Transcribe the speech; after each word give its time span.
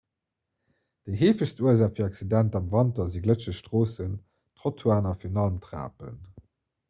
déi 1.07 1.17
heefegst 1.23 1.59
ursaach 1.65 1.91
fir 1.97 2.05
accidenter 2.07 2.57
am 2.61 2.71
wanter 2.77 3.05
si 3.15 3.21
glëtscheg 3.27 3.57
stroossen 3.59 4.15
trottoiren 4.61 5.11
a 5.11 5.11
virun 5.21 5.39
allem 5.43 5.61
trapen 5.67 6.19